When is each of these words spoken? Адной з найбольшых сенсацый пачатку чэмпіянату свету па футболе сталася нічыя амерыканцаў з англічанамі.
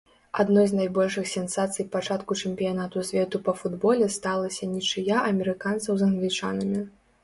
Адной 0.43 0.69
з 0.69 0.77
найбольшых 0.79 1.27
сенсацый 1.33 1.85
пачатку 1.97 2.39
чэмпіянату 2.45 3.05
свету 3.13 3.45
па 3.51 3.57
футболе 3.61 4.11
сталася 4.19 4.75
нічыя 4.75 5.15
амерыканцаў 5.31 5.93
з 6.05 6.13
англічанамі. 6.13 6.89